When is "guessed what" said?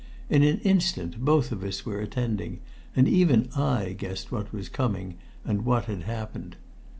3.95-4.51